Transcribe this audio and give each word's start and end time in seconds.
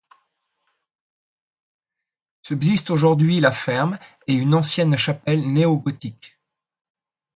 Subsiste 2.41 2.89
aujourd'hui 2.89 3.39
la 3.39 3.51
ferme 3.51 3.99
et 4.25 4.33
une 4.33 4.55
ancienne 4.55 4.97
chapelle 4.97 5.45
néogothique. 5.45 6.39